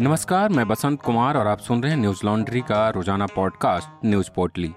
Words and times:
नमस्कार, 0.00 0.48
मैं 0.48 0.68
बसंत 0.68 1.02
कुमार 1.02 1.36
और 1.36 1.46
आप 1.46 1.58
सुन 1.58 1.82
रहे 1.82 1.92
हैं 1.92 1.98
न्यूज़ 1.98 2.20
लॉन्ड्री 2.24 2.60
का 2.60 2.90
रोज़ाना 2.90 3.26
पॉडकास्ट, 3.26 4.06
न्यूज़ 4.06 4.30
पोर्टली। 4.30 4.68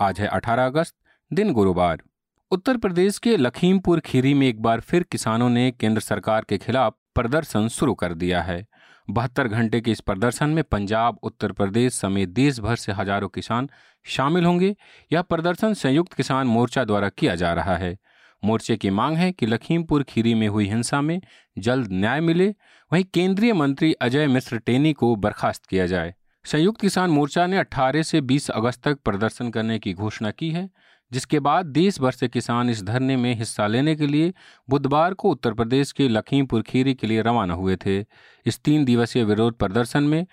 आज 0.00 0.20
है 0.20 0.28
18 0.28 0.66
अगस्त, 0.66 0.94
दिन 1.32 1.52
गुरुवार। 1.52 2.02
उत्तर 2.50 2.76
प्रदेश 2.76 3.18
के 3.18 3.36
लखीमपुर 3.36 4.00
खीरी 4.00 4.34
में 4.34 4.46
एक 4.46 4.62
बार 4.62 4.80
फिर 4.80 5.02
किसानों 5.02 5.48
ने 5.48 5.70
केंद्र 5.70 6.00
सरकार 6.00 6.44
के 6.48 6.58
खिलाफ 6.58 6.94
प्रदर्शन 7.14 7.68
शुरू 7.68 7.94
कर 7.94 8.14
दिया 8.14 8.42
है। 8.42 8.66
बहत्तर 9.10 9.48
घंटे 9.48 9.80
के 9.80 9.90
इस 9.90 10.00
प्रदर्शन 10.00 10.50
में 10.50 10.64
पंजाब, 10.64 11.18
उत्तर 11.22 11.52
प्रदेश 11.52 11.94
समेत 11.94 12.28
देश 12.28 12.60
भर 12.60 12.76
से 12.76 12.92
हज़ारों 12.92 13.28
किसान 13.28 13.68
शामिल 14.04 14.44
होंगे। 14.44 14.76
यह 15.12 15.22
प्रदर्शन 15.22 15.74
संयुक्त 15.74 16.12
किसान 16.12 16.46
मोर्चा 16.46 16.84
द्वारा 16.84 17.08
किया 17.08 17.34
जा 17.34 17.52
रहा 17.52 17.76
है। 17.76 17.98
मोर्चे 18.44 18.76
की 18.76 18.90
मांग 18.90 19.16
है 19.16 19.32
कि 19.32 19.46
लखीमपुर 19.46 20.02
खीरी 20.02 20.34
में 20.34 20.48
हुई 20.48 20.66
हिंसा 20.66 21.00
में 21.00 21.20
जल्द 21.58 21.88
न्याय 21.92 22.20
मिले। 22.20 22.54
वहीं 22.92 23.04
केंद्रीय 23.14 23.52
मंत्री 23.52 23.92
अजय 23.92 24.26
मिश्र 24.26 24.58
टेनी 24.58 24.92
को 24.92 25.16
बर्खास्त 25.16 25.66
किया 25.66 25.86
जाए। 25.86 26.14
संयुक्त 26.44 26.80
किसान 26.80 27.10
मोर्चा 27.10 27.46
ने 27.46 27.58
18 27.58 28.02
से 28.02 28.20
20 28.20 28.50
अगस्त 28.50 28.82
तक 28.82 28.98
प्रदर्शन 28.98 29.50
करने 29.50 29.78
की 29.78 29.92
घोषणा 29.92 30.30
की 30.30 30.50
है, 30.50 30.70
जिसके 31.12 31.40
बाद 31.40 31.66
देश 31.66 32.00
भर 32.00 32.10
से 32.10 32.28
किसान 32.28 32.70
इस 32.70 32.82
धरने 32.82 33.16
में 33.16 33.34
हिस्सा 33.34 33.66
लेने 33.66 33.96
के 33.96 34.06
लिए 34.06 34.34
बुधवार 34.70 35.14
को 35.14 35.30
उत्तर 35.30 35.52
प्रदेश 35.52 35.92
के 35.92 36.08
लखीमपुर 36.08 36.62
खीरी 36.62 36.94
के 36.94 37.06
लिए 37.06 37.22
रवाना 37.22 37.54
हुए 37.54 37.76
थे। 37.76 38.00
इस 38.46 38.60
तीन 38.60 38.84
दिवसीय 38.84 39.24
विरोध 39.24 39.58
प्रदर्शन 39.58 40.02
में 40.02 40.26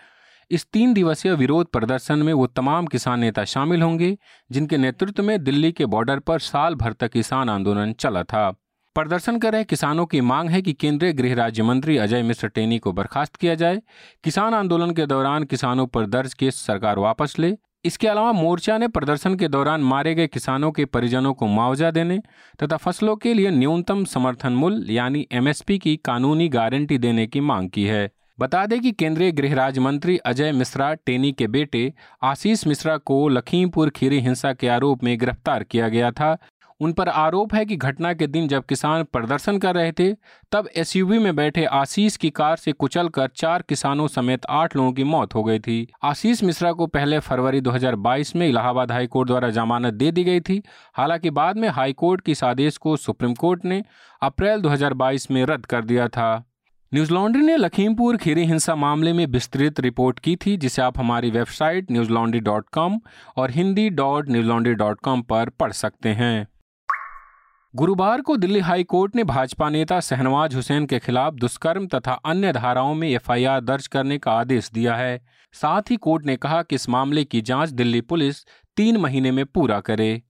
इस 0.52 0.66
तीन 0.74 0.94
दिवसीय 0.94 1.34
विरोध 1.34 1.68
प्रदर्शन 1.68 2.20
में 2.20 2.34
वो 2.34 2.48
तमाम 2.48 2.86
किसान 2.86 3.20
नेता 3.20 3.46
शामिल 3.46 3.82
होंगे, 3.82 4.18
जिनके 4.52 4.78
नेतृत्व 4.78 5.24
में 5.24 5.44
दिल्ली 5.44 5.72
के 5.72 5.86
बॉर्डर 5.86 6.20
पर 6.20 6.40
साल 6.40 6.76
भर 6.76 6.94
तक 6.94 7.12
किसान 7.12 7.50
आंदोलन 7.50 7.94
चला 7.94 8.24
था। 8.24 8.50
प्रदर्शन 8.96 9.40
कर 9.40 9.54
रहे 9.54 9.64
किसानों 9.64 10.06
की 10.06 10.22
मांग 10.22 10.50
है 10.50 10.62
कि 10.62 10.74
केंद्रीय 10.74 11.14
गृह 11.14 11.34
राज्य 11.36 11.64
मंत्री 11.64 11.98
अजय 11.98 12.24
मिश्र 12.24 12.48
टेनी 12.48 12.80
को 12.80 12.92
बर्खास्त 12.92 13.36
किया 13.36 13.56
जाए। 13.56 13.82
किसान 14.24 14.54
आंदोलन 14.54 14.92
के 14.92 15.06
दौरान 15.06 15.44
किसानों 15.44 15.88
पर 15.88 16.06
दर्ज 16.06 16.34
केस 16.34 16.56
सरकार 16.56 17.00
वापस 17.00 17.36
ले। 17.40 17.56
इसके 17.86 18.08
अलावा 18.08 18.32
मोर्चा 18.32 18.78
ने 18.78 18.88
प्रदर्शन 18.88 19.36
के 19.36 19.48
दौरान 19.48 19.82
मारे 19.82 20.14
गए 20.16 20.28
किसानों 20.28 20.72
के 20.72 20.86
परिजनों 20.86 21.34
को 21.34 21.48
मुआवजा 21.48 21.92
देने 21.92 22.20
तथा 22.64 22.78
फ़सलों 22.78 23.16
के 23.16 23.34
लिए 23.34 23.50
न्यूनतम 23.50 24.06
समर्थन 24.06 24.54
मूल्य 24.54 24.94
यानी 24.94 25.28
एमएसपी 25.32 25.78
की 25.80 25.96
कानूनी 25.96 26.48
गारंटी 26.50 26.98
देने 26.98 27.28
की 27.28 27.40
मांग 27.40 27.70
की 27.70 27.84
है। 27.84 28.12
बता 28.40 28.66
दें 28.66 28.82
कि 28.82 28.92
केंद्रीय 28.92 29.32
गृह 29.32 29.56
राज्य 29.56 29.82
मंत्री 29.82 30.18
अजय 30.18 30.52
मिश्रा, 30.52 30.94
टेनी 30.94 31.32
के 31.32 31.48
बेटे 31.48 31.94
आशीष 32.24 32.68
मिश्रा 32.68 32.98
को 32.98 33.30
लखीमपुर 33.30 33.90
खीरी 33.90 34.20
हिंसा 34.20 34.54
के 34.54 34.68
आरोप 34.68 35.04
में 35.04 35.20
गिरफ़्तार 35.20 35.64
किया 35.64 35.90
गया 35.90 36.12
था। 36.12 36.38
उन 36.80 36.94
पर 36.94 37.10
आरोप 37.10 37.54
है 37.54 37.66
कि 37.66 37.76
घटना 37.76 38.14
के 38.14 38.28
दिन 38.28 38.48
जब 38.48 38.66
किसान 38.66 39.04
प्रदर्शन 39.04 39.58
कर 39.58 39.76
रहे 39.76 39.92
थे, 39.92 40.14
तब 40.52 40.70
एसयूवी 40.76 41.20
में 41.20 41.36
बैठे 41.36 41.66
आशीष 41.66 42.18
की 42.18 42.30
कार 42.30 42.58
से 42.58 42.72
कुचलकर 42.72 43.28
चार 43.28 43.62
किसानों 43.62 44.08
समेत 44.08 44.42
आठ 44.50 44.76
लोगों 44.76 44.94
की 44.94 45.04
मौत 45.04 45.36
हो 45.36 45.44
गई 45.44 45.60
थी। 45.60 45.88
आशीष 46.04 46.44
मिश्रा 46.44 46.72
को 46.72 46.88
पहले 46.88 47.20
फरवरी 47.20 47.62
2022 47.62 48.36
में 48.36 48.50
इलाहाबाद 48.50 48.92
हाईकोर्ट 48.92 49.28
द्वारा 49.28 49.50
जमानत 49.50 49.94
दे 49.94 50.12
दी 50.12 50.24
गई 50.24 50.40
थी। 50.40 50.64
हालाँकि 50.94 51.30
बाद 51.30 51.58
में 51.58 51.70
हाईकोर्ट 51.70 52.22
के 52.22 52.32
इस 52.32 52.44
आदेश 52.44 52.78
को 52.78 52.98
सुप्रीम 52.98 53.34
कोर्ट 53.34 53.66
ने 53.66 53.84
अप्रैल 54.22 54.62
2022 54.62 55.32
में 55.32 55.46
रद्द 55.46 55.66
कर 55.66 55.84
दिया 55.84 56.08
था। 56.08 56.52
न्यूज़ 56.96 57.14
लॉन्ड्री 57.14 57.42
ने 57.42 57.56
लखीमपुर 57.58 58.18
खीरी 58.18 58.44
हिंसा 58.46 58.76
मामले 58.76 59.14
में 59.14 59.26
विस्तृत 59.26 59.80
रिपोर्ट 59.80 60.20
की 60.20 60.36
थी, 60.36 60.58
जिसे 60.58 60.82
आप 60.82 61.00
हमारी 61.00 61.30
website 61.30 61.92
news 61.92 62.10
laundry 62.10 62.40
dot 62.40 62.66
com 62.72 63.00
और 63.38 63.52
Hindi 63.52 63.90
dot 63.90 64.30
Newslaundry 64.48 64.74
dot 64.74 65.00
com 65.00 65.22
पर 65.22 65.50
पढ़ 65.50 65.72
सकते 65.72 66.10
हैं। 66.10 66.48
गुरुवार 67.76 68.22
को 68.22 68.38
दिल्ली 68.38 68.60
हाई 68.60 68.84
कोर्ट 68.84 69.16
ने 69.16 69.24
भाजपा 69.24 69.70
नेता 69.70 70.00
शहनवाज 70.00 70.56
हुसैन 70.56 70.86
के 70.86 71.00
खिलाफ 71.00 71.34
दुष्कर्म 71.34 71.88
तथा 71.88 72.14
अन्य 72.14 72.54
धाराओं 72.54 72.94
में 72.94 73.10
एफआईआर 73.10 73.62
दर्ज 73.62 73.88
करने 73.88 74.18
का 74.18 74.32
आदेश 74.32 74.72
दिया 74.74 74.96
है। 74.96 75.22
साथ 75.54 75.92
ही 75.92 75.96
कोर्ट 75.98 76.26
ने 76.26 76.36
कहा 76.38 76.62
कि 76.64 76.76
इस 76.76 76.90
मामले 76.90 77.24
की 77.24 77.42
जाँच 77.42 77.70
दिल्ली 77.70 78.02
पुलिस 78.02 78.46
तीन 78.78 78.98
महीने 78.98 79.32
में 79.32 79.46
पूरा 79.46 79.80
करे। 79.80 80.22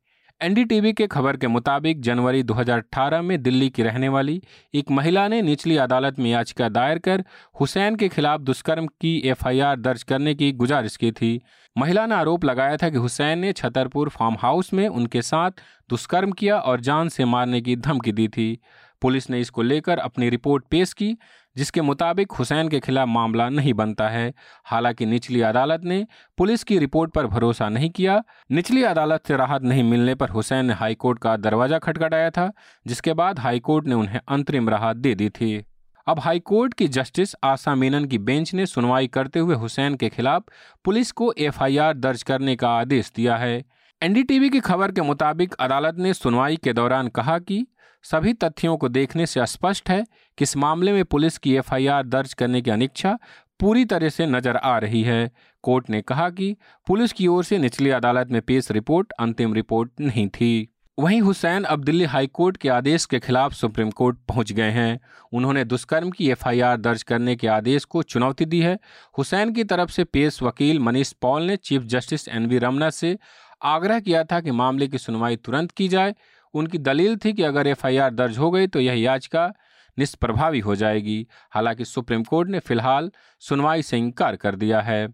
एनडीटीवी 0.41 0.93
के 0.93 1.07
खबर 1.07 1.37
के 1.37 1.47
मुताबिक 1.47 2.01
जनवरी 2.01 2.43
2018 2.43 3.21
में 3.21 3.43
दिल्ली 3.43 3.69
की 3.69 3.83
रहने 3.83 4.09
वाली 4.09 4.41
एक 4.73 4.91
महिला 4.91 5.27
ने 5.27 5.41
निचली 5.41 5.77
अदालत 5.77 6.19
में 6.19 6.31
याचिका 6.31 6.69
दायर 6.69 6.97
कर 6.97 7.23
हुसैन 7.59 7.95
के 7.95 8.09
खिलाफ 8.09 8.41
दुष्कर्म 8.41 8.87
की 8.87 9.21
एफआईआर 9.25 9.79
दर्ज 9.79 10.03
करने 10.03 10.35
की 10.35 10.51
गुजारिश 10.51 10.97
की 10.97 11.11
थी। 11.11 11.41
महिला 11.77 12.05
ने 12.05 12.15
आरोप 12.15 12.45
लगाया 12.45 12.77
था 12.77 12.89
कि 12.89 12.97
हुसैन 12.97 13.39
ने 13.39 13.53
छतरपुर 13.53 14.09
फार्म 14.09 14.35
हाउस 14.39 14.73
में 14.73 14.87
उनके 14.87 15.21
साथ 15.21 15.51
दुष्कर्म 15.89 16.31
किया 16.31 16.57
और 16.57 16.81
जान 16.81 17.09
से 17.09 17.25
मारने 17.25 17.61
की 17.61 17.75
धमकी 17.75 18.11
दी 18.11 18.27
थी। 18.27 18.61
पुलिस 19.01 19.29
ने 19.29 19.39
इसको 19.39 19.61
लेकर 19.61 19.97
अपनी 19.97 20.29
रिपोर्ट 20.29 20.65
पेश 20.71 20.93
की। 20.93 21.17
जिसके 21.57 21.81
मुताबिक 21.81 22.31
हुसैन 22.31 22.67
के 22.67 22.79
खिलाफ 22.79 23.07
मामला 23.07 23.49
नहीं 23.49 23.73
बनता 23.73 24.09
है। 24.09 24.33
हालाँकि 24.65 25.05
निचली 25.05 25.41
अदालत 25.41 25.81
ने 25.83 26.05
पुलिस 26.37 26.63
की 26.63 26.79
रिपोर्ट 26.79 27.11
पर 27.11 27.27
भरोसा 27.27 27.69
नहीं 27.69 27.89
किया। 27.89 28.23
निचली 28.51 28.83
अदालत 28.83 29.27
से 29.27 29.37
राहत 29.37 29.61
नहीं 29.61 29.83
मिलने 29.83 30.15
पर 30.15 30.29
हुसैन 30.29 30.65
ने 30.65 30.73
हाईकोर्ट 30.73 31.19
का 31.19 31.37
दरवाज़ा 31.37 31.79
खटखटाया 31.79 32.29
था, 32.29 32.51
जिसके 32.87 33.13
बाद 33.13 33.39
हाईकोर्ट 33.39 33.87
ने 33.87 33.95
उन्हें 33.95 34.19
अंतरिम 34.27 34.69
राहत 34.69 34.97
दे 34.97 35.15
दी 35.15 35.29
थी। 35.29 35.65
अब 36.07 36.19
हाईकोर्ट 36.19 36.73
की 36.73 36.87
जस्टिस 36.87 37.35
आशा 37.43 37.75
मेनन 37.75 38.05
की 38.05 38.17
बेंच 38.17 38.53
ने 38.53 38.65
सुनवाई 38.65 39.07
करते 39.07 39.39
हुए 39.39 39.55
हुसैन 39.55 39.95
के 39.95 40.09
खिलाफ 40.09 40.43
पुलिस 40.85 41.11
को 41.11 41.33
एफआईआर 41.37 41.93
दर्ज 41.93 42.23
करने 42.23 42.55
का 42.55 42.69
आदेश 42.69 43.11
दिया 43.15 43.37
है। 43.37 43.63
एनडीटीवी 44.01 44.49
की 44.49 44.59
खबर 44.59 44.91
के 44.91 45.01
मुताबिक 45.01 45.53
अदालत 45.53 45.95
ने 45.97 46.13
सुनवाई 46.13 46.55
के 46.55 46.73
दौरान 46.73 47.07
कहा 47.07 47.39
कि 47.39 47.67
सभी 48.05 48.33
तथ्यों 48.33 48.75
को 48.77 48.89
देखने 48.89 49.25
से 49.25 49.45
स्पष्ट 49.45 49.89
है 49.89 50.03
कि 50.37 50.43
इस 50.43 50.55
मामले 50.57 50.91
में 50.91 51.03
पुलिस 51.05 51.37
की 51.37 51.55
एफआईआर 51.55 52.03
दर्ज 52.05 52.33
करने 52.33 52.61
की 52.61 52.71
अनिच्छा 52.71 53.17
पूरी 53.59 53.85
तरह 53.85 54.09
से 54.09 54.25
नज़र 54.25 54.57
आ 54.57 54.77
रही 54.77 55.01
है। 55.03 55.31
कोर्ट 55.63 55.89
ने 55.89 56.01
कहा 56.01 56.29
कि 56.29 56.55
पुलिस 56.87 57.13
की 57.13 57.27
ओर 57.27 57.43
से 57.43 57.57
निचली 57.57 57.89
अदालत 57.89 58.31
में 58.31 58.41
पेश 58.41 58.71
रिपोर्ट 58.71 59.11
अंतिम 59.11 59.53
रिपोर्ट 59.53 59.91
नहीं 60.01 60.27
थी। 60.29 60.67
वहीं 60.97 61.21
हुसैन 61.21 61.63
अब 61.63 61.83
दिल्ली 61.83 62.03
हाईकोर्ट 62.03 62.57
के 62.57 62.69
आदेश 62.69 63.05
के 63.05 63.19
खिलाफ 63.19 63.53
सुप्रीम 63.53 63.89
कोर्ट 63.91 64.17
पहुँच 64.27 64.51
गए 64.51 64.69
हैं। 64.71 64.99
उन्होंने 65.33 65.63
दुष्कर्म 65.63 66.11
की 66.11 66.29
एफआईआर 66.31 66.77
दर्ज 66.77 67.03
करने 67.03 67.35
के 67.35 67.47
आदेश 67.47 67.85
को 67.85 68.03
चुनौती 68.03 68.45
दी 68.45 68.59
है। 68.61 68.77
हुसैन 69.17 69.53
की 69.53 69.63
तरफ़ 69.63 69.91
से 69.91 70.03
पेश 70.03 70.41
वकील 70.43 70.79
मनीष 70.79 71.11
पॉल 71.11 71.43
ने 71.43 71.55
chief 71.55 71.81
justice 71.85 72.27
N 72.27 72.45
V 72.45 72.57
Ramana 72.57 72.89
से 72.89 73.17
आग्रह 73.63 73.99
किया 73.99 74.23
था 74.23 74.39
कि 74.39 74.51
मामले 74.51 74.87
की 74.87 74.97
सुनवाई 74.97 75.35
तुरंत 75.35 75.71
की 75.71 75.87
जाए। 75.87 76.15
उनकी 76.55 76.77
दलील 76.77 77.17
थी 77.17 77.33
कि 77.33 77.43
अगर 77.43 77.67
एफआईआर 77.67 78.13
दर्ज 78.13 78.37
हो 78.37 78.51
गई 78.51 78.67
तो 78.67 78.79
यह 78.79 78.99
याचिका 79.01 79.53
निष्प्रभावी 79.97 80.59
हो 80.59 80.75
जाएगी। 80.75 81.27
हालाँकि 81.51 81.85
सुप्रीम 81.85 82.23
कोर्ट 82.23 82.49
ने 82.49 82.59
फ़िलहाल 82.59 83.11
सुनवाई 83.39 83.81
से 83.81 83.97
इनकार 83.97 84.35
कर 84.35 84.55
दिया 84.55 84.81
है। 84.81 85.07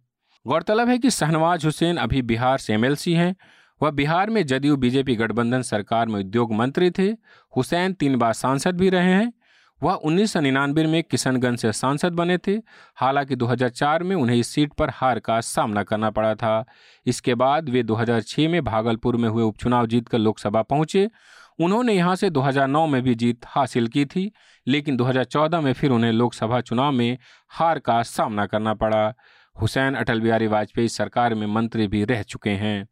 गौरतलब 0.46 0.90
है 0.90 0.98
कि 0.98 1.10
शहनवाज 1.10 1.66
हुसैन 1.66 1.98
अभी 1.98 2.22
बिहार 2.22 2.58
से 2.58 2.74
एमएलसी 2.74 3.14
हैं। 3.14 3.36
वह 3.82 3.92
बिहार 3.92 4.30
में 4.30 4.46
जदयू 4.46 4.78
बीजेपी 4.78 5.16
गठबंधन 5.16 5.62
सरकार 5.62 6.08
में 6.08 6.20
उद्योग 6.20 6.54
मंत्री 6.54 6.92
थे। 6.92 7.08
हुसैन 7.54 7.94
तीन 7.94 8.16
बार 8.16 8.34
सांसद 8.34 8.78
भी 8.78 8.90
रहे 8.90 9.14
हैं। 9.14 9.32
वह 9.84 9.94
उन्नीस 9.94 10.34
सौ 10.34 10.40
निन्यानबे 10.40 10.86
में 10.86 11.04
किशनगंज 11.04 11.60
से 11.60 11.72
सांसद 11.72 12.14
बने 12.14 12.38
थे। 12.38 12.52
हालाँकि 12.96 13.36
2004 13.36 14.04
में 14.04 14.16
उन्हें 14.16 14.38
इस 14.38 14.48
सीट 14.48 14.74
पर 14.74 14.90
हार 14.90 15.20
का 15.20 15.42
सामना 15.42 15.84
करना 15.84 16.10
पड़ा 16.10 16.36
था। 16.36 16.66
इसके 17.06 17.36
बाद 17.36 17.70
वे 17.70 17.84
2006 17.84 18.48
में 18.48 18.64
भागलपुर 18.64 19.16
में 19.16 19.30
हुए 19.30 19.44
उपचुनाव 19.44 19.88
जीतकर 19.88 20.18
लोकसभा 20.18 20.62
पहुँचे। 20.62 21.10
उन्होंने 21.60 21.94
यहाँ 21.94 22.16
से 22.16 22.30
2009 22.30 22.88
में 22.88 23.02
भी 23.02 23.16
जीत 23.16 23.42
हासिल 23.48 23.88
की 23.88 24.06
थी, 24.06 24.32
लेकिन 24.68 24.98
2014 24.98 25.62
में 25.62 25.74
फिर 25.74 25.92
उन्हें 25.92 26.12
लोकसभा 26.12 26.62
चुनाव 26.62 26.92
में 26.92 27.18
हार 27.50 27.80
का 27.80 28.04
सामना 28.04 28.46
करना 28.46 28.74
पड़ा। 28.74 29.14
हुसैन 29.62 29.96
अटल 29.96 30.22
बिहारी 30.22 30.48
वाजपेयी 30.48 30.90
सरकार 30.90 31.36
में 31.36 31.48
मंत्री 31.48 31.88
भी 31.88 32.04
रह 32.04 32.22
चुके 32.22 32.50
हैं। 32.50 32.88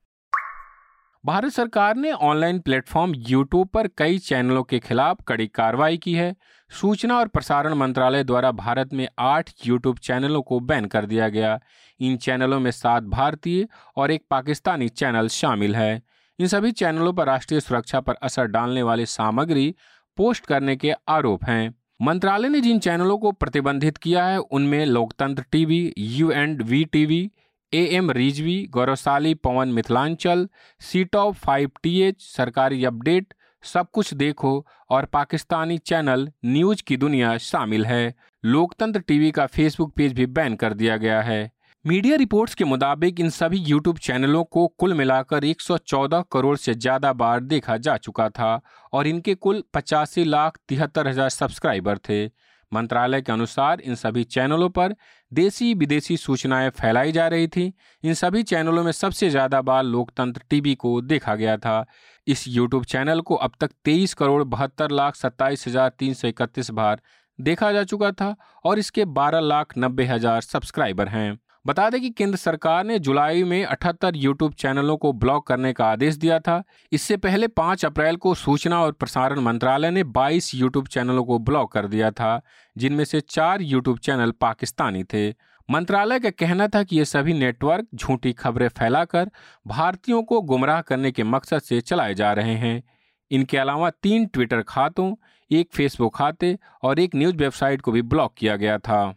भारत 1.25 1.52
सरकार 1.52 1.96
ने 1.96 2.12
ऑनलाइन 2.12 2.59
प्लेटफॉर्म 2.59 3.13
यूट्यूब 3.16 3.68
पर 3.68 3.88
कई 3.88 4.18
चैनलों 4.18 4.63
के 4.63 4.80
खिलाफ 4.80 5.18
कड़ी 5.28 5.47
कार्रवाई 5.47 5.97
की 5.97 6.13
है। 6.13 6.35
सूचना 6.69 7.18
और 7.18 7.27
प्रसारण 7.27 7.74
मंत्रालय 7.74 8.24
द्वारा 8.24 8.51
भारत 8.51 8.94
में 8.94 9.07
आठ 9.19 9.51
यूट्यूब 9.66 9.98
चैनलों 9.98 10.42
को 10.42 10.60
बैन 10.60 10.86
कर 10.86 11.06
दिया 11.06 11.30
गया। 11.30 11.60
इन 12.00 12.18
चैनलों 12.18 12.60
में 12.60 12.71
सात 12.71 13.04
भारतीय 13.04 13.68
और 13.98 14.12
एक 14.12 14.24
पाकिस्तानी 14.30 14.89
चैनल 14.89 15.27
शामिल 15.27 15.75
है। 15.75 16.01
इन 16.39 16.48
सभी 16.48 16.71
चैनलों 16.71 17.13
पर 17.13 17.25
राष्ट्रीय 17.25 17.60
सुरक्षा 17.60 18.00
पर 18.00 18.13
असर 18.13 18.45
डालने 18.45 18.83
वाली 18.83 19.06
सामग्री 19.06 19.75
पोस्ट 20.18 20.45
करने 20.45 20.75
के 20.75 20.92
आरोप 21.07 21.44
हैं। 21.45 21.75
मंत्रालय 22.01 22.50
ने 22.50 22.62
जिन 22.62 22.80
चैनलों 22.80 23.18
को 23.18 23.31
प्रतिबंधित 23.31 23.98
किया 23.98 24.25
है, 24.25 24.38
उनमें 24.38 24.86
Loktantra 24.86 25.45
TV 25.51 25.94
U 25.98 26.31
and 26.31 26.62
V 26.62 26.86
TV 26.86 27.31
A 27.74 27.83
M 27.94 28.10
Rizvi, 28.12 28.66
गौरवशाली 28.69 29.33
पवन 29.36 29.69
Mithilanchal 29.69 30.48
C 30.81 31.04
top 31.06 31.36
five 31.36 31.69
T 31.83 32.00
H 32.01 32.21
सरकारी 32.21 32.83
अपडेट 32.86 33.33
सब 33.63 33.88
कुछ 33.94 34.13
देखो 34.13 34.66
और 34.89 35.06
पाकिस्तानी 35.06 35.77
चैनल 35.80 36.27
न्यूज़ 36.45 36.83
की 36.88 36.98
दुनिया 36.98 37.38
शामिल 37.39 37.86
है। 37.86 38.13
लोकतंत्र 38.44 39.00
टीवी 39.01 39.31
का 39.31 39.45
फेसबुक 39.48 39.94
पेज 39.95 40.13
भी 40.13 40.25
बैन 40.27 40.56
कर 40.56 40.74
दिया 40.74 40.98
गया 40.98 41.21
है। 41.21 41.51
मीडिया 41.86 42.16
रिपोर्ट्स 42.16 42.56
के 42.56 42.66
मुताबिक 42.66 43.19
इन 43.19 43.30
सभी 43.30 43.57
यूट्यूब 43.60 43.98
चैनलों 43.98 44.44
को 44.45 44.65
कुल 44.69 44.94
मिलाकर 44.94 45.45
114 45.45 46.24
करोड़ 46.31 46.56
से 46.57 46.74
ज़्यादा 46.75 47.13
बार 47.13 47.39
देखा 47.42 47.77
जा 47.77 47.98
चुका 47.98 48.30
था 48.30 48.60
और 48.94 49.07
इनके 49.07 49.36
कुल 49.36 49.63
पचासी 49.74 50.24
लाख 50.24 50.57
तिहत्तर 50.68 51.07
हज़ार 51.07 51.30
सब्सक्राइबर 51.30 51.98
थे। 52.10 52.25
मंत्रालय 52.71 53.21
के 53.21 53.31
अनुसार 53.31 53.81
इन 53.81 53.95
सभी 53.95 54.24
चैनलों 54.25 54.69
पर 54.69 54.95
देसी 55.31 55.74
विदेशी 55.74 56.18
सूचनाएँ 56.18 56.69
फैलाई 56.71 57.12
जा 57.12 57.27
रही 57.27 57.48
थी। 57.48 57.71
इन 58.04 58.13
सभी 58.13 58.44
चैनलों 58.44 58.83
में 58.83 58.92
सबसे 58.92 59.30
ज़्यादा 59.30 59.62
बार 59.62 59.83
लोकतंत्र 59.83 60.44
टीवी 60.50 60.75
को 60.75 61.00
देखा 61.01 61.36
गया 61.36 61.57
था। 61.57 61.86
इस 62.27 62.48
यूट्यूब 62.48 62.86
चैनल 62.86 63.21
को 63.21 63.36
अब 63.36 63.51
तक 63.62 63.71
तेईस 63.86 64.13
करोड़ 64.13 64.44
बहत्तर 64.45 64.92
लाख 64.92 65.16
सत्ताईस 65.16 65.68
हज़ार 65.68 65.89
तीन 65.89 66.13
सौ 66.13 66.27
इकतीस 66.27 66.71
बार 66.71 67.01
देखा 67.39 67.71
जा 67.71 67.83
चुका 67.83 68.12
था 68.12 68.36
और 68.66 68.80
इसके 68.80 69.06
बारह 69.07 69.39
लाख 69.39 69.77
नब्बे 69.77 70.06
हज़ार 70.06 70.42
सब्सक्राइबर 70.42 71.07
हैं। 71.07 71.38
बता 71.69 71.89
दें 71.89 72.01
कि 72.01 72.10
केंद्र 72.10 72.38
सरकार 72.38 72.83
ने 72.83 73.00
जुलाई 73.00 73.44
में 73.44 73.66
78 73.66 74.16
यूट्यूब 74.16 74.54
चैनलों 74.54 74.98
को 74.98 75.13
ब्लॉक 75.13 75.48
करने 75.48 75.74
का 75.74 75.86
आदेश 75.86 76.16
दिया 76.16 76.39
था। 76.39 76.63
इससे 76.92 77.18
पहले 77.18 77.48
5 77.48 77.86
अप्रैल 77.86 78.16
को 78.16 78.36
सूचना 78.36 78.81
और 78.81 78.92
प्रसारण 78.92 79.39
मंत्रालय 79.39 79.92
ने 79.92 80.04
22 80.04 80.56
यूट्यूब 80.56 80.88
चैनलों 80.88 81.24
को 81.24 81.39
ब्लॉक 81.39 81.71
कर 81.71 81.88
दिया 81.88 82.12
था, 82.12 82.42
जिनमें 82.77 83.06
से 83.06 83.21
चार 83.21 83.62
यूट्यूब 83.62 84.00
चैनल 84.00 84.31
पाकिस्तानी 84.31 85.04
थे। 85.04 85.30
मंत्रालय 85.71 86.19
का 86.19 86.30
कहना 86.30 86.68
था 86.68 86.83
कि 86.83 86.98
ये 86.98 87.06
सभी 87.06 87.33
नेटवर्क 87.33 87.88
झूठी 87.95 88.33
खबरें 88.33 88.68
फैलाकर 88.68 89.31
भारतीयों 89.68 90.24
को 90.24 90.42
गुमराह 90.42 90.81
करने 90.81 91.12
के 91.12 91.24
मकसद 91.24 91.60
से 91.60 91.81
चलाए 91.81 92.13
जा 92.13 92.33
रहे 92.33 92.56
हैं। 92.56 92.83
इनके 93.31 93.57
अलावा 93.57 93.89
तीन 93.89 94.25
ट्विटर 94.25 94.62
खातों, 94.62 95.15
एक 95.51 95.69
फेसबुक 95.74 96.15
खाते 96.15 96.60
और 96.83 97.00
एक 97.00 97.15
न्यूज़ 97.15 97.36
वेबसाइट 97.36 97.81
को 97.81 97.92
भी 97.92 98.01
ब्लॉक 98.01 98.33
किया 98.38 98.56
गया 98.56 98.77
था। 98.77 99.15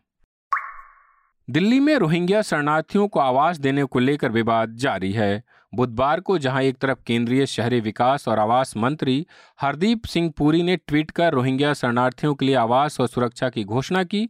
दिल्ली 1.50 1.81
में 1.81 1.97
रोहिंग्या 1.97 2.43
शरणार्थियों 2.43 3.09
को 3.09 3.21
आवास 3.21 3.59
देने 3.59 3.85
को 3.85 3.99
लेकर 3.99 4.33
विवाद 4.33 4.77
जारी 4.77 5.12
है। 5.12 5.43
बुधवार 5.75 6.21
को 6.21 6.39
जहाँ 6.39 6.62
एक 6.62 6.79
तरफ़ 6.79 6.99
केंद्रीय 7.06 7.47
शहरी 7.47 7.81
विकास 7.81 8.29
और 8.29 8.39
आवास 8.39 8.77
मंत्री 8.77 9.27
हरदीप 9.61 10.05
सिंह 10.05 10.33
पुरी 10.37 10.62
ने 10.62 10.77
ट्वीट 10.77 11.11
कर 11.11 11.33
रोहिंग्या 11.33 11.73
शरणार्थियों 11.75 12.35
के 12.35 12.47
लिए 12.47 12.55
आवास 12.55 13.00
और 13.00 13.06
सुरक्षा 13.06 13.49
की 13.49 13.65
घोषणा 13.65 14.05
की, 14.05 14.29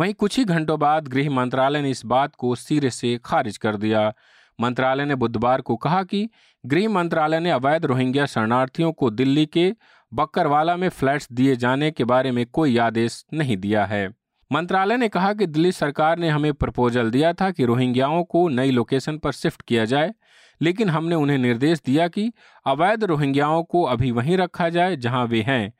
वहीं 0.00 0.14
कुछ 0.14 0.38
ही 0.38 0.44
घंटों 0.44 0.78
बाद 0.78 1.08
गृह 1.08 1.30
मंत्रालय 1.30 1.82
ने 1.82 1.90
इस 1.90 2.04
बात 2.04 2.34
को 2.34 2.54
सिरे 2.54 2.90
से 2.90 3.18
खारिज 3.24 3.56
कर 3.56 3.76
दिया। 3.76 4.12
मंत्रालय 4.60 5.04
ने 5.04 5.14
बुधवार 5.14 5.60
को 5.60 5.76
कहा 5.76 6.02
कि 6.02 6.28
गृह 6.66 6.88
मंत्रालय 6.88 7.40
ने 7.40 7.50
अवैध 7.50 7.84
रोहिंग्या 7.84 8.26
शरणार्थियों 8.26 8.92
को 8.92 9.10
दिल्ली 9.10 9.46
के 9.46 9.72
बक्करवाला 10.14 10.76
में 10.76 10.88
फ्लैट्स 10.88 11.28
दिए 11.32 11.56
जाने 11.56 11.90
के 11.90 12.04
बारे 12.04 12.30
में 12.30 12.46
कोई 12.46 12.78
आदेश 12.78 13.24
नहीं 13.34 13.56
दिया 13.56 13.84
है। 13.84 14.23
मंत्रालय 14.54 14.96
ने 14.96 15.08
कहा 15.08 15.32
कि 15.32 15.46
दिल्ली 15.46 15.70
सरकार 15.72 16.18
ने 16.18 16.28
हमें 16.28 16.52
प्रपोजल 16.54 17.10
दिया 17.10 17.32
था 17.32 17.50
कि 17.50 17.64
रोहिंग्याओं 17.64 18.22
को 18.24 18.48
नई 18.48 18.70
लोकेशन 18.70 19.16
पर 19.18 19.32
शिफ्ट 19.32 19.62
किया 19.62 19.84
जाए, 19.84 20.12
लेकिन 20.60 20.90
हमने 20.90 21.14
उन्हें 21.14 21.38
निर्देश 21.38 21.80
दिया 21.86 22.06
कि 22.08 22.30
अवैध 22.66 23.04
रोहिंग्याओं 23.04 23.62
को 23.62 23.82
अभी 23.84 24.10
वहीं 24.10 24.36
रखा 24.36 24.68
जाए 24.68 24.96
जहाँ 24.96 25.24
वे 25.26 25.40
हैं। 25.42 25.72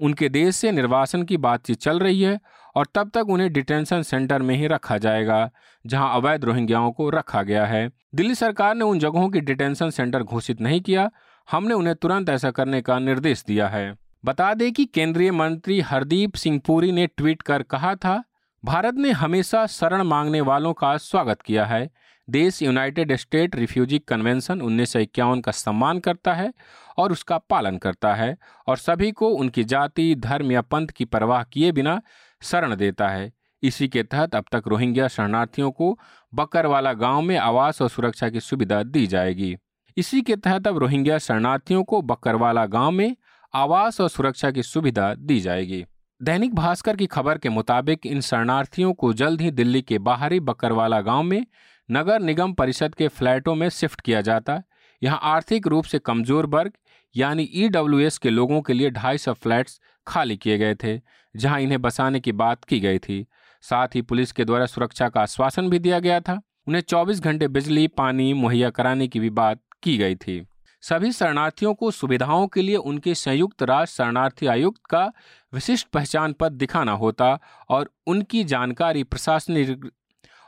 उनके 0.00 0.28
देश 0.28 0.56
से 0.56 0.72
निर्वासन 0.72 1.22
की 1.22 1.36
बातचीत 1.36 1.78
चल 1.78 1.98
रही 1.98 2.20
है 2.22 2.38
और 2.76 2.86
तब 2.94 3.10
तक 3.14 3.30
उन्हें 3.30 3.52
डिटेंशन 3.52 4.02
सेंटर 4.02 4.42
में 4.42 4.54
ही 4.56 4.66
रखा 4.66 4.98
जाएगा, 4.98 5.50
जहाँ 5.84 6.14
अवैध 6.16 6.44
रोहिंग्याओं 6.44 6.92
को 6.92 7.08
रखा 7.10 7.42
गया 7.42 7.66
है। 7.66 7.88
दिल्ली 8.14 8.34
सरकार 8.34 8.74
ने 8.74 8.84
उन 8.84 8.98
जगहों 8.98 9.28
की 9.28 9.40
डिटेंशन 9.40 9.90
सेंटर 9.90 10.22
घोषित 10.22 10.60
नहीं 10.60 10.80
किया। 10.80 11.10
हमने 11.48 11.74
उन्हें 11.74 11.96
तुरंत 11.96 12.28
ऐसा 12.28 12.50
करने 12.50 12.82
का 12.82 12.98
निर्देश 12.98 13.44
दिया 13.46 13.68
है। 13.68 14.01
बता 14.24 14.52
दें 14.54 14.72
कि 14.72 14.84
केंद्रीय 14.84 15.30
मंत्री 15.30 15.80
हरदीप 15.80 16.34
सिंह 16.34 16.60
पुरी 16.66 16.90
ने 16.92 17.06
ट्वीट 17.06 17.40
कर 17.42 17.62
कहा 17.62 17.94
था, 17.94 18.22
भारत 18.62 18.94
ने 18.94 19.10
हमेशा 19.10 19.66
शरण 19.66 20.02
मांगने 20.02 20.40
वालों 20.40 20.72
का 20.72 20.96
स्वागत 20.96 21.42
किया 21.42 21.64
है। 21.66 21.90
देश 22.28 22.62
यूनाइटेड 22.62 23.14
स्टेट 23.16 23.56
रिफ्यूजी 23.56 23.98
कन्वेंशन 23.98 24.60
उन्नीस 24.60 24.92
सौ 24.92 24.98
इक्यावन 24.98 25.40
का 25.40 25.52
सम्मान 25.52 25.98
करता 25.98 26.34
है 26.34 26.52
और 26.96 27.12
उसका 27.12 27.38
पालन 27.38 27.78
करता 27.78 28.14
है 28.14 28.36
और 28.66 28.76
सभी 28.76 29.10
को 29.10 29.28
उनकी 29.28 29.64
जाति, 29.64 30.14
धर्म 30.14 30.52
या 30.52 30.60
पंथ 30.60 30.88
की 30.88 31.04
परवाह 31.04 31.42
किए 31.42 31.72
बिना 31.72 32.00
शरण 32.42 32.76
देता 32.76 33.08
है। 33.08 33.32
इसी 33.62 33.88
के 33.88 34.02
तहत 34.02 34.34
अब 34.34 34.44
तक 34.52 34.62
रोहिंग्या 34.66 35.08
शरणार्थियों 35.08 35.70
को 35.70 35.98
बकरवाला 36.32 36.92
गाँव 36.92 37.20
में 37.22 37.36
आवास 37.36 37.82
और 37.82 37.88
सुरक्षा 37.88 38.28
की 38.28 38.40
सुविधा 38.40 38.82
दी 38.82 39.06
जाएगी। 39.06 39.56
इसी 39.96 40.22
के 40.22 40.36
तहत 40.36 40.66
अब 40.66 40.78
रोहिंग्या 40.78 41.18
शरणार्थियों 41.18 41.84
को 41.84 42.02
बकरवाला 42.02 42.66
गाँव 42.66 42.90
में 42.90 43.16
आवास 43.54 44.00
और 44.00 44.08
सुरक्षा 44.08 44.50
की 44.50 44.62
सुविधा 44.62 45.14
दी 45.14 45.40
जाएगी। 45.40 45.84
दैनिक 46.22 46.54
भास्कर 46.54 46.96
की 46.96 47.06
खबर 47.06 47.38
के 47.38 47.48
मुताबिक 47.48 48.06
इन 48.06 48.20
शरणार्थियों 48.20 48.92
को 48.92 49.12
जल्द 49.12 49.40
ही 49.40 49.50
दिल्ली 49.50 49.82
के 49.82 49.98
बाहरी 49.98 50.40
बकरवाला 50.40 51.00
गाँव 51.00 51.22
में 51.22 51.46
नगर 51.90 52.20
निगम 52.20 52.52
परिषद 52.52 52.94
के 52.94 53.08
फ्लैटों 53.08 53.54
में 53.54 53.68
शिफ्ट 53.68 54.00
किया 54.00 54.20
जाता। 54.20 54.62
यहाँ 55.02 55.18
आर्थिक 55.22 55.66
रूप 55.66 55.84
से 55.84 55.98
कमज़ोर 55.98 56.46
वर्ग, 56.46 56.72
यानी 57.16 57.42
ईडब्ल्यूएस 57.54 58.18
के 58.18 58.30
लोगों 58.30 58.60
के 58.62 58.72
लिए 58.72 58.90
ढाई 58.90 59.18
सौ 59.18 59.32
फ्लैट्स 59.32 59.80
खाली 60.06 60.36
किए 60.36 60.58
गए 60.58 60.74
थे, 60.74 61.00
जहाँ 61.36 61.60
इन्हें 61.60 61.82
बसाने 61.82 62.20
की 62.20 62.32
बात 62.32 62.64
की 62.64 62.80
गई 62.80 62.98
थी। 62.98 63.26
साथ 63.62 63.88
ही 63.94 64.02
पुलिस 64.02 64.32
के 64.32 64.44
द्वारा 64.44 64.66
सुरक्षा 64.66 65.08
का 65.08 65.20
आश्वासन 65.20 65.68
भी 65.70 65.78
दिया 65.78 65.98
गया 65.98 66.20
था। 66.20 66.40
उन्हें 66.68 66.82
24 66.82 67.20
घंटे 67.20 67.48
बिजली, 67.48 67.86
पानी 67.88 68.32
मुहैया 68.32 68.70
कराने 68.70 69.08
की 69.08 69.20
भी 69.20 69.30
बात 69.30 69.60
की 69.82 69.96
गई 69.98 70.14
थी। 70.14 70.46
सभी 70.82 71.12
शरणार्थियों 71.12 71.74
को 71.74 71.90
सुविधाओं 71.90 72.46
के 72.48 72.62
लिए 72.62 72.76
उनके 72.76 73.14
संयुक्त 73.14 73.62
राष्ट्र 73.62 74.04
शरणार्थी 74.04 74.46
आयुक्त 74.46 74.80
का 74.90 75.12
विशिष्ट 75.52 75.88
पहचान 75.88 76.32
पत्र 76.32 76.54
दिखाना 76.54 76.92
होता 76.92 77.38
और 77.68 77.90
उनकी 78.06 78.44
जानकारी 78.44 79.02
प्रशासनिक 79.04 79.90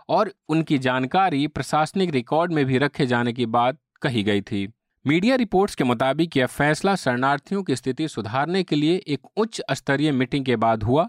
और 0.08 0.32
उनकी 0.48 0.78
जानकारी 0.78 1.46
प्रशासनिक 1.46 2.10
रिकॉर्ड 2.10 2.52
में 2.52 2.64
भी 2.64 2.78
रखे 2.78 3.06
जाने 3.06 3.32
की 3.32 3.46
बात 3.46 3.78
कही 4.02 4.22
गई 4.22 4.40
थी। 4.40 4.72
मीडिया 5.06 5.36
रिपोर्ट्स 5.36 5.74
के 5.74 5.84
मुताबिक 5.84 6.36
यह 6.36 6.46
फैसला 6.46 6.94
शरणार्थियों 6.96 7.62
की 7.62 7.76
स्थिति 7.76 8.08
सुधारने 8.08 8.62
के 8.62 8.76
लिए 8.76 8.96
एक 9.06 9.20
उच्च 9.36 9.62
स्तरीय 9.72 10.12
मीटिंग 10.12 10.44
के 10.44 10.56
बाद 10.56 10.82
हुआ। 10.82 11.08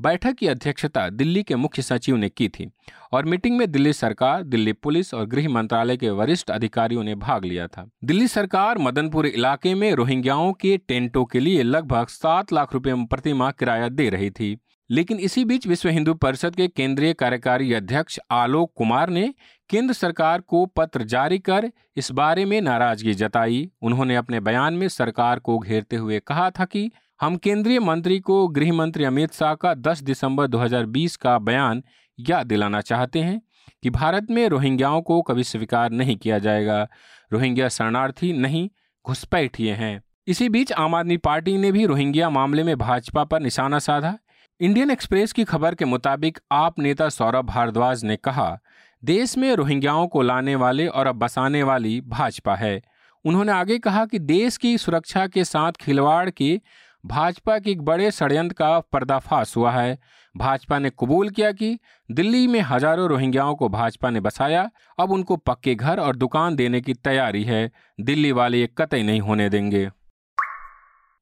बैठक 0.00 0.32
की 0.32 0.46
अध्यक्षता 0.46 1.08
दिल्ली 1.08 1.42
के 1.42 1.56
मुख्य 1.56 1.82
सचिव 1.82 2.16
ने 2.16 2.28
की 2.28 2.48
थी 2.48 2.70
और 3.12 3.24
मीटिंग 3.24 3.58
में 3.58 3.70
दिल्ली 3.70 3.92
सरकार, 3.92 4.42
दिल्ली 4.42 4.72
पुलिस 4.72 5.14
और 5.14 5.26
गृह 5.26 5.48
मंत्रालय 5.48 5.96
के 5.96 6.10
वरिष्ठ 6.10 6.50
अधिकारियों 6.50 7.04
ने 7.04 7.14
भाग 7.14 7.44
लिया 7.44 7.66
था। 7.66 7.90
दिल्ली 8.04 8.28
सरकार 8.28 8.78
मदनपुर 8.78 9.26
इलाके 9.26 9.74
में 9.74 9.92
रोहिंग्याओं 9.92 10.52
के 10.52 10.76
टेंटों 10.76 11.24
के 11.24 11.40
लिए 11.40 11.62
लगभग 11.62 12.06
सात 12.06 12.52
लाख 12.52 12.72
रुपए 12.72 12.94
प्रति 12.94 13.32
माह 13.32 13.50
किराया 13.50 13.88
दे 13.88 14.08
रही 14.10 14.30
थी। 14.30 14.58
लेकिन 14.90 15.18
इसी 15.18 15.44
बीच 15.44 15.66
विश्व 15.66 15.88
हिंदू 15.88 16.14
परिषद 16.14 16.56
के 16.56 16.68
केंद्रीय 16.68 17.12
कार्यकारी 17.12 17.72
अध्यक्ष 17.72 18.18
आलोक 18.30 18.72
कुमार 18.76 19.10
ने 19.10 19.34
केंद्र 19.70 19.94
सरकार 19.94 20.40
को 20.40 20.66
पत्र 20.66 21.02
जारी 21.02 21.38
कर 21.38 21.70
इस 21.96 22.12
बारे 22.12 22.44
में 22.44 22.60
नाराज़गी 22.60 23.14
जताई। 23.14 23.70
उन्होंने 23.82 24.16
अपने 24.16 24.40
बयान 24.40 24.74
में 24.74 24.88
सरकार 24.88 25.38
को 25.38 25.58
घेरते 25.58 25.96
हुए 25.96 26.20
कहा 26.20 26.50
था 26.50 26.64
कि 26.64 26.90
हम 27.24 27.36
केंद्रीय 27.36 27.80
मंत्री 27.80 28.20
को 28.20 28.48
गृह 28.48 28.72
मंत्री 28.72 29.04
अमित 29.04 29.34
शाह 29.34 29.54
का 29.54 29.74
10 29.74 30.02
दिसंबर 30.02 30.46
2020 30.46 31.16
का 31.16 31.38
बयान 31.38 31.82
याद 32.20 32.46
दिलाना 32.46 32.80
चाहते 32.80 33.18
हैं 33.18 33.42
कि 33.82 33.90
भारत 33.90 34.26
में 34.30 34.48
रोहिंग्याओं 34.48 35.02
को 35.02 35.22
कभी 35.22 35.44
स्वीकार 35.44 35.90
नहीं 35.90 36.16
किया 36.16 36.38
जाएगा। 36.38 36.88
रोहिंग्या 37.32 37.68
शरणार्थी 37.68 38.32
नहीं 38.32 38.70
घुसपैठिए 39.06 39.72
हैं। 39.72 40.02
इसी 40.26 40.48
बीच 40.48 40.72
आम 40.72 40.94
आदमी 40.94 41.16
पार्टी 41.16 41.58
ने 41.58 41.72
भी 41.72 41.86
रोहिंग्या 41.86 42.30
मामले 42.30 42.62
में 42.62 42.78
भाजपा 42.78 43.24
पर 43.24 43.40
निशाना 43.40 43.78
साधा। 43.78 44.18
इंडियन 44.60 44.90
एक्सप्रेस 44.90 45.32
की 45.32 45.44
खबर 45.44 45.74
के 45.74 45.84
मुताबिक 45.84 46.38
आप 46.52 46.78
नेता 46.78 47.08
सौरभ 47.08 47.44
भारद्वाज 47.44 48.04
ने 48.04 48.16
कहा, 48.16 48.58
देश 49.04 49.38
में 49.38 49.54
रोहिंग्याओं 49.54 50.08
को 50.08 50.22
लाने 50.22 50.54
वाले 50.54 50.86
और 50.86 51.06
अब 51.06 51.14
बसाने 51.14 51.62
वाली 51.62 52.00
भाजपा 52.00 52.54
है। 52.54 52.82
उन्होंने 53.24 53.52
आगे 53.52 53.78
कहा 53.78 54.06
कि 54.06 54.18
देश 54.18 54.56
की 54.56 54.78
सुरक्षा 54.78 55.26
के 55.26 55.44
साथ 55.44 55.72
खिलवाड़ 55.72 56.30
के 56.30 56.60
भाजपा 57.04 57.58
के 57.58 57.70
एक 57.70 57.82
बड़े 57.82 58.10
षडयंत्र 58.10 58.54
का 58.54 58.78
पर्दाफाश 58.92 59.56
हुआ 59.56 59.70
है। 59.70 59.98
भाजपा 60.34 60.78
ने 60.78 60.90
कबूल 60.90 61.30
किया 61.30 61.50
कि 61.52 61.78
दिल्ली 62.08 62.46
में 62.46 62.60
हज़ारों 62.60 63.08
रोहिंग्याओं 63.08 63.54
को 63.54 63.68
भाजपा 63.68 64.10
ने 64.10 64.20
बसाया, 64.20 64.70
अब 64.98 65.10
उनको 65.10 65.36
पक्के 65.36 65.74
घर 65.74 66.00
और 66.00 66.16
दुकान 66.16 66.56
देने 66.56 66.80
की 66.80 66.94
तैयारी 66.94 67.44
है। 67.44 67.70
दिल्ली 68.00 68.32
वाले 68.32 68.60
ये 68.60 68.70
कतई 68.78 69.02
नहीं 69.02 69.20
होने 69.20 69.48
देंगे। 69.48 69.84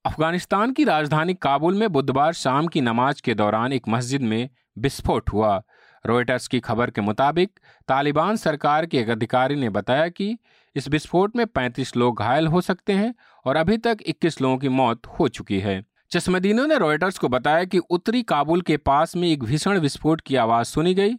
अफ़गानिस्तान 0.04 0.72
की 0.72 0.84
राजधानी 0.84 1.34
काबुल 1.34 1.74
में 1.74 1.88
बुधवार 1.92 2.32
शाम 2.32 2.66
की 2.66 2.80
नमाज़ 2.80 3.22
के 3.22 3.34
दौरान 3.34 3.72
एक 3.72 3.88
मस्जिद 3.88 4.22
में 4.22 4.48
विस्फोट 4.78 5.30
हुआ। 5.30 5.62
रॉयटर्स 6.04 6.48
की 6.48 6.60
खबर 6.60 6.90
के 6.90 7.00
मुताबिक, 7.00 7.50
तालिबान 7.88 8.36
सरकार 8.36 8.86
के 8.86 8.98
एक 8.98 9.10
अधिकारी 9.10 9.56
ने 9.56 9.68
बताया 9.68 10.08
कि 10.08 10.36
इस 10.76 10.88
विस्फोट 10.88 11.36
में 11.36 11.46
35 11.46 11.96
लोग 11.96 12.18
घायल 12.18 12.46
हो 12.46 12.60
सकते 12.60 12.92
हैं 12.92 13.14
और 13.44 13.56
अभी 13.56 13.76
तक 13.76 13.98
21 14.06 14.40
लोगों 14.40 14.58
की 14.58 14.68
मौत 14.68 15.06
हो 15.06 15.28
चुकी 15.28 15.60
है। 15.60 15.84
चश्मदीनों 16.10 16.66
ने 16.66 16.78
रॉयटर्स 16.78 17.18
को 17.18 17.28
बताया 17.28 17.64
कि 17.64 17.78
उत्तरी 17.78 18.22
काबुल 18.22 18.60
के 18.60 18.76
पास 18.76 19.16
में 19.16 19.28
एक 19.28 19.44
भीषण 19.44 19.78
विस्फोट 19.78 20.20
की 20.20 20.36
आवाज़ 20.36 20.66
सुनी 20.66 20.94
गई, 20.94 21.14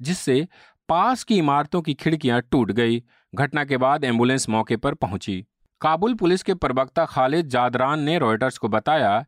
जिससे 0.00 0.48
पास 0.88 1.24
की 1.24 1.38
इमारतों 1.38 1.82
की 1.82 1.94
खिड़कियाँ 1.94 2.40
टूट 2.40 2.72
गई। 2.72 3.02
घटना 3.34 3.64
के 3.64 3.76
बाद 3.76 4.04
एंबुलेंस 4.04 4.48
मौके 4.48 4.76
पर 4.76 4.94
पहुँची। 4.94 5.46
काबुल 5.80 6.14
पुलिस 6.14 6.42
के 6.42 6.54
प्रवक्ता 6.54 7.04
खालिद 7.04 7.46
जादरान 7.46 8.00
ने 8.00 8.18
रॉयटर्स 8.18 8.58
को 8.58 8.68
बताया, 8.68 9.24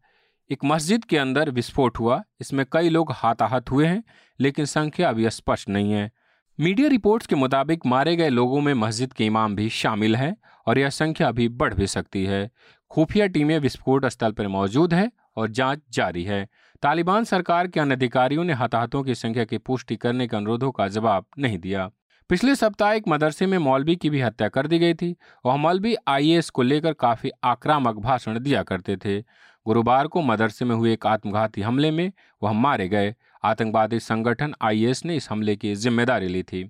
एक 0.50 0.64
मस्जिद 0.64 1.04
के 1.04 1.18
अंदर 1.18 1.50
विस्फोट 1.50 1.98
हुआ। 1.98 2.22
इसमें 2.40 2.66
कई 2.72 2.88
लोग 2.88 3.12
हाथाहत 3.12 3.70
हुए 3.70 3.86
हैं, 3.86 4.04
लेकिन 4.40 4.64
संख्या 4.64 5.08
अभी 5.08 5.30
स्पष्ट 5.30 5.68
नहीं 5.68 5.92
है। 5.92 6.12
मीडिया 6.58 6.88
रिपोर्ट्स 6.88 7.26
के 7.26 7.36
मुताबिक 7.36 7.86
मारे 7.86 8.16
गए 8.16 8.28
लोगों 8.28 8.60
में 8.60 8.74
मस्जिद 8.74 9.12
के 9.12 9.26
इमाम 9.26 9.56
भी 9.56 9.68
शामिल 9.68 10.16
हैं 10.16 10.36
और 10.66 10.78
यह 10.78 10.88
संख्या 10.88 11.28
अभी 11.28 11.48
बढ़ 11.48 11.74
भी 11.74 11.86
सकती 11.86 12.24
है। 12.24 12.50
खुफिया 12.90 13.26
टीमें 13.26 13.58
विस्फोट 13.58 14.06
स्थल 14.06 14.32
पर 14.32 14.48
मौजूद 14.48 14.94
है 14.94 15.10
और 15.36 15.50
जाँच 15.50 15.80
जारी 15.92 16.24
है। 16.24 16.48
तालिबान 16.82 17.24
सरकार 17.24 17.66
के 17.66 17.80
अन्य 17.80 17.94
अधिकारियों 17.94 18.44
ने 18.44 18.52
हताहतों 18.52 19.02
की 19.02 19.14
संख्या 19.14 19.44
की 19.44 19.58
पुष्टि 19.58 19.96
करने 19.96 20.26
के 20.26 20.36
अनुरोधों 20.36 20.70
का 20.70 20.88
जवाब 20.88 21.26
नहीं 21.38 21.58
दिया। 21.58 21.90
पिछले 22.30 22.54
सप्ताह 22.54 22.92
एक 22.92 23.08
मदरसे 23.08 23.46
में 23.46 23.58
मौलवी 23.58 23.96
की 23.96 24.10
भी 24.10 24.20
हत्या 24.20 24.48
कर 24.48 24.66
दी 24.66 24.78
गई 24.78 24.94
थी 24.94 25.14
वह 25.46 25.56
मौलवी 25.56 25.96
आईएएस 26.08 26.50
को 26.50 26.62
लेकर 26.62 26.92
काफ़ी 26.92 27.30
आक्रामक 27.44 27.96
भाषण 27.96 28.38
दिया 28.38 28.62
करते 28.62 28.96
थे। 28.96 29.20
गुरुवार 29.66 30.06
को 30.06 30.22
मदरसे 30.22 30.64
में 30.64 30.74
हुए 30.76 30.92
एक 30.92 31.06
आत्मघाती 31.06 31.60
हमले 31.60 31.90
में 31.90 32.12
वह 32.42 32.52
मारे 32.52 32.88
गए 32.88 33.14
आतंकवादी 33.44 34.00
संगठन 34.00 34.54
आईएस 34.62 35.04
ने 35.04 35.16
इस 35.16 35.28
हमले 35.30 35.56
की 35.56 35.74
ज़िम्मेदारी 35.74 36.28
ली 36.28 36.42
थी। 36.42 36.62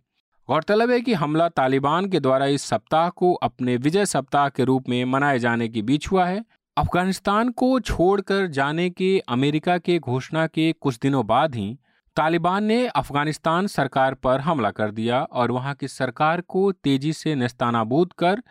गौरतलब 0.48 0.90
है 0.90 1.00
कि 1.00 1.14
हमला 1.14 1.48
तालिबान 1.48 2.08
के 2.10 2.20
द्वारा 2.20 2.46
इस 2.46 2.62
सप्ताह 2.62 3.08
को 3.10 3.32
अपने 3.42 3.76
विजय 3.76 4.06
सप्ताह 4.06 4.48
के 4.48 4.64
रूप 4.64 4.88
में 4.88 5.04
मनाए 5.04 5.38
जाने 5.38 5.68
के 5.68 5.82
बीच 5.82 6.10
हुआ 6.12 6.24
है। 6.26 6.44
अफ़गानिस्तान 6.76 7.50
को 7.50 7.78
छोड़कर 7.80 8.46
जाने 8.46 8.88
के 8.90 9.18
अमेरिका 9.28 9.78
के 9.78 9.98
घोषणा 9.98 10.46
के 10.46 10.72
कुछ 10.72 10.98
दिनों 11.02 11.26
बाद 11.26 11.54
ही 11.54 11.76
तालिबान 12.16 12.64
ने 12.64 12.86
अफ़गानिस्तान 12.86 13.66
सरकार 13.66 14.14
पर 14.14 14.40
हमला 14.40 14.70
कर 14.70 14.90
दिया 14.90 15.22
और 15.22 15.50
वहाँ 15.50 15.74
की 15.74 15.88
सरकार 15.88 16.40
को 16.40 16.70
तेज़ी 16.72 17.12
से 17.12 17.34
निस्तानाबूद 17.34 18.12
कर 18.12 18.42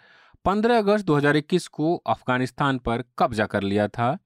15 0.46 0.78
अगस्त 0.78 1.06
2021 1.06 1.68
को 1.68 1.96
अफ़गानिस्तान 2.08 2.78
पर 2.78 3.04
कब्जा 3.20 3.46
कर 3.46 3.64
लिया 3.64 3.88
था। 3.88 4.18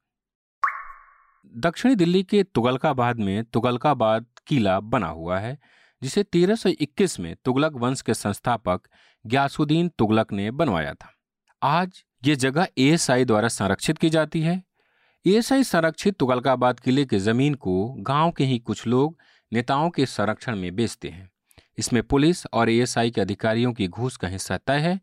दक्षिणी 1.55 1.95
दिल्ली 1.95 2.23
के 2.23 2.43
तुगलकाबाद 2.43 3.19
में 3.19 3.43
तुगलकाबाद 3.43 4.25
किला 4.47 4.79
बना 4.79 5.07
हुआ 5.07 5.39
है, 5.39 5.59
जिसे 6.03 6.23
1321 6.23 7.19
में 7.19 7.35
तुगलक 7.45 7.71
वंश 7.73 8.01
के 8.01 8.13
संस्थापक 8.13 8.81
ग्यासुद्दीन 9.25 9.87
तुगलक 9.87 10.33
ने 10.33 10.51
बनवाया 10.51 10.93
था। 10.93 11.13
आज 11.63 12.03
ये 12.25 12.35
जगह 12.35 12.67
एएसआई 12.77 13.25
द्वारा 13.25 13.47
संरक्षित 13.47 13.97
की 13.97 14.09
जाती 14.09 14.41
है। 14.41 14.63
एएसआई 15.27 15.63
संरक्षित 15.63 16.17
तुगलकाबाद 16.17 16.79
किले 16.79 17.05
के 17.05 17.19
ज़मीन 17.19 17.53
को 17.53 17.95
गाँव 17.99 18.31
के 18.31 18.43
ही 18.43 18.59
कुछ 18.59 18.87
लोग 18.87 19.17
नेताओं 19.53 19.89
के 19.89 20.05
संरक्षण 20.05 20.55
में 20.55 20.75
बेचते 20.75 21.09
हैं। 21.09 21.29
इसमें 21.77 22.03
पुलिस 22.03 22.45
और 22.53 22.69
एएसआई 22.69 23.11
के 23.11 23.21
अधिकारियों 23.21 23.73
की 23.73 23.87
घूस 23.87 24.17
का 24.17 24.27
हिस्सा 24.27 24.57
तय 24.57 24.77
है, 24.77 25.01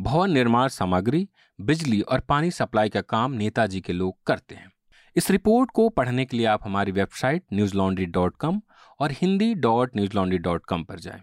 भवन 0.00 0.30
निर्माण 0.30 0.68
सामग्री, 0.68 1.28
बिजली 1.60 2.00
और 2.00 2.20
पानी 2.20 2.50
सप्लाई 2.50 2.88
का 2.88 3.00
काम 3.00 3.32
नेताजी 3.32 3.80
के 3.80 3.92
लोग 3.92 4.22
करते 4.26 4.54
हैं। 4.54 4.72
इस 5.16 5.30
रिपोर्ट 5.30 5.70
को 5.70 5.88
पढ़ने 5.88 6.24
के 6.24 6.36
लिए 6.36 6.46
आप 6.46 6.64
हमारी 6.64 6.92
website 6.92 7.42
news 7.52 7.74
laundry 7.74 8.06
dot 8.06 8.36
com 8.36 8.60
और 9.00 9.12
Hindi 9.12 9.54
dot 9.54 9.96
Newslaundry 10.14 10.38
dot 10.38 10.64
com 10.66 10.82
पर 10.84 10.98
जाएँ। 11.00 11.22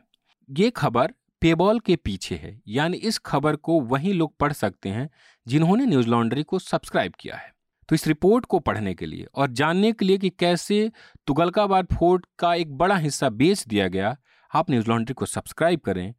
ये 0.50 0.70
खबर 0.70 1.14
पेबॉल 1.42 1.80
के 1.80 1.96
पीछे 1.96 2.36
है, 2.36 2.62
यानी 2.68 2.98
इस 2.98 3.18
खबर 3.20 3.56
को 3.58 3.80
वही 3.82 4.14
लोग 4.14 4.36
पढ़ 4.40 4.54
सकते 4.54 4.90
हैं 4.90 5.10
जिन्होंने 5.48 5.86
न्यूज़ 5.86 6.08
लॉन्ड्री 6.08 6.44
को 6.44 6.60
सब्सक्राइब 6.60 7.14
किया 7.20 7.36
है 7.36 7.52
तो 7.90 7.96
इस 7.96 8.08
रिपोर्ट 8.08 8.46
को 8.46 8.60
पढ़ने 8.62 8.94
के 8.94 9.06
लिए 9.06 9.28
और 9.36 9.52
जानने 9.52 9.92
के 9.92 10.06
लिए 10.06 10.18
कि 10.18 10.30
कैसे 10.30 10.92
तुगलकाबाद 11.28 11.94
फोर्ट 11.94 12.26
का 12.40 12.54
एक 12.56 12.76
बड़ा 12.78 12.98
हिस्सा 12.98 13.30
बेच 13.32 13.66
दिया 13.68 13.88
गया, 13.88 14.16
आप 14.52 14.72
न्यूज़ 14.72 14.90
लॉन्ड्री 14.90 15.14
को 15.14 15.26
सब्सक्राइब 15.28 15.80
करें, 15.80 16.14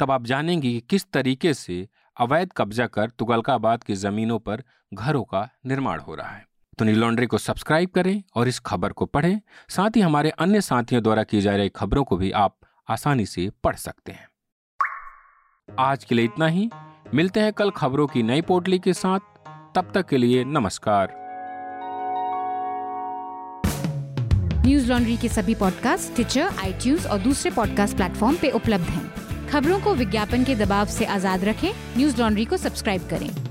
तब 0.00 0.10
आप 0.10 0.26
जानेंगे 0.26 0.72
कि 0.72 0.80
किस 0.80 1.10
तरीके 1.12 1.54
से 1.54 1.86
अवैध 2.16 2.52
कब्जा 2.56 2.86
कर 2.88 3.10
तुगलकाबाद 3.10 3.84
की 3.84 3.94
जमीनों 3.96 4.38
पर 4.38 4.62
घरों 4.94 5.24
का 5.24 5.48
निर्माण 5.66 6.00
हो 6.00 6.14
रहा 6.14 6.30
है 6.30 6.46
तो 6.78 6.84
न्यूज़ 6.84 6.98
लॉन्ड्री 6.98 7.26
को 7.26 7.38
सब्सक्राइब 7.38 7.88
करें 7.88 8.22
और 8.34 8.48
इस 8.48 8.58
खबर 8.58 8.92
को 8.92 9.06
पढ़ें। 9.06 9.40
साथ 9.68 9.90
ही 9.96 10.00
हमारे 10.00 10.30
अन्य 10.30 10.60
साथियों 10.60 11.02
द्वारा 11.02 11.22
की 11.22 11.40
जा 11.40 11.56
रही 11.56 11.68
खबरों 11.68 12.04
को 12.04 12.16
भी 12.16 12.30
आप 12.30 12.56
आसानी 12.88 13.26
से 13.26 13.50
पढ़ 13.64 13.76
सकते 13.76 14.12
हैं। 14.12 14.28
आज 15.78 16.04
के 16.04 16.14
लिए 16.14 16.24
इतना 16.24 16.46
ही। 16.46 16.70
मिलते 17.14 17.40
हैं 17.40 17.52
कल 17.52 17.70
खबरों 17.70 18.06
की 18.06 18.22
नई 18.22 18.40
पोटली 18.40 18.78
के 18.78 18.92
साथ। 18.92 19.18
तब 19.74 19.90
तक 19.94 20.06
के 20.06 20.16
लिए 20.16 20.44
नमस्कार। 20.44 21.14
न्यूज़ 24.66 24.92
लॉन्ड्री 24.92 25.16
के 25.16 25.28
सभी 25.28 25.54
पॉडकास्ट 25.54 26.14
ट्विटर 26.14 26.42
आई 26.42 26.96
और 26.96 27.18
दूसरे 27.18 27.50
पॉडकास्ट 27.50 27.96
प्लेटफॉर्म 27.96 28.36
पे 28.36 28.50
उपलब्ध 28.50 28.84
हैं। 28.84 29.48
खबरों 29.48 29.80
को 29.80 29.94
विज्ञापन 29.94 30.44
के 30.44 30.54
दबाव 30.54 30.86
से 30.86 31.04
आज़ाद 31.04 31.44
रखें। 31.44 31.72
न्यूज़ 31.96 32.20
लॉन्ड्री 32.20 32.44
को 32.44 32.56
सब्सक्राइब 32.56 33.08
करें। 33.08 33.47